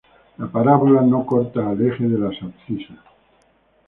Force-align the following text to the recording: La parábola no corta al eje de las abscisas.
La 0.39 0.47
parábola 0.51 1.01
no 1.03 1.23
corta 1.27 1.69
al 1.69 1.79
eje 1.85 2.05
de 2.05 2.17
las 2.17 2.33
abscisas. 2.41 2.97